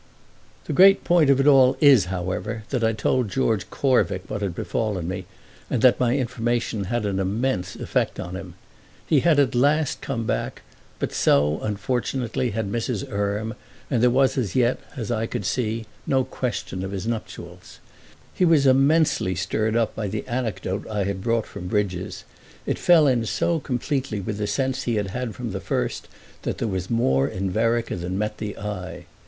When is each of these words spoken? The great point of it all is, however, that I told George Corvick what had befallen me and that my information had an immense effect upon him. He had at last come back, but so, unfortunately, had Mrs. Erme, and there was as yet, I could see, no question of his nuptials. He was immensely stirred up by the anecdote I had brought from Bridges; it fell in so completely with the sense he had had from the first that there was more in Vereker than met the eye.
The 0.65 0.73
great 0.73 1.03
point 1.03 1.29
of 1.29 1.39
it 1.39 1.45
all 1.45 1.77
is, 1.79 2.05
however, 2.05 2.63
that 2.71 2.83
I 2.83 2.91
told 2.91 3.29
George 3.29 3.69
Corvick 3.69 4.23
what 4.27 4.41
had 4.41 4.55
befallen 4.55 5.07
me 5.07 5.27
and 5.69 5.83
that 5.83 5.99
my 5.99 6.17
information 6.17 6.85
had 6.85 7.05
an 7.05 7.19
immense 7.19 7.75
effect 7.75 8.17
upon 8.17 8.33
him. 8.35 8.55
He 9.05 9.19
had 9.19 9.37
at 9.39 9.53
last 9.53 10.01
come 10.01 10.25
back, 10.25 10.63
but 10.97 11.13
so, 11.13 11.59
unfortunately, 11.61 12.49
had 12.49 12.71
Mrs. 12.71 13.07
Erme, 13.11 13.53
and 13.91 14.01
there 14.01 14.09
was 14.09 14.39
as 14.39 14.55
yet, 14.55 14.79
I 15.11 15.27
could 15.27 15.45
see, 15.45 15.85
no 16.07 16.23
question 16.23 16.83
of 16.83 16.93
his 16.93 17.05
nuptials. 17.05 17.77
He 18.33 18.43
was 18.43 18.65
immensely 18.65 19.35
stirred 19.35 19.75
up 19.75 19.93
by 19.95 20.07
the 20.07 20.27
anecdote 20.27 20.87
I 20.89 21.03
had 21.03 21.21
brought 21.21 21.45
from 21.45 21.67
Bridges; 21.67 22.23
it 22.65 22.79
fell 22.79 23.05
in 23.05 23.27
so 23.27 23.59
completely 23.59 24.19
with 24.19 24.39
the 24.39 24.47
sense 24.47 24.85
he 24.85 24.95
had 24.95 25.11
had 25.11 25.35
from 25.35 25.51
the 25.51 25.59
first 25.61 26.07
that 26.41 26.57
there 26.57 26.67
was 26.67 26.89
more 26.89 27.27
in 27.27 27.51
Vereker 27.51 27.97
than 27.97 28.17
met 28.17 28.39
the 28.39 28.57
eye. 28.57 29.05